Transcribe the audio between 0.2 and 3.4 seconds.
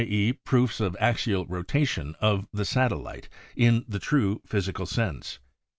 proofs of axial rotation of the satellite